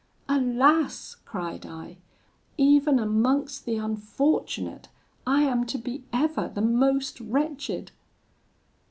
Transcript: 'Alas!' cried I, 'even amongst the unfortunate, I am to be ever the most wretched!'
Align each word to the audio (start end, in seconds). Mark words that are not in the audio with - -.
'Alas!' 0.27 1.15
cried 1.25 1.63
I, 1.63 1.99
'even 2.57 2.97
amongst 2.97 3.65
the 3.65 3.75
unfortunate, 3.77 4.89
I 5.27 5.43
am 5.43 5.63
to 5.67 5.77
be 5.77 6.05
ever 6.11 6.47
the 6.49 6.63
most 6.63 7.19
wretched!' 7.19 7.91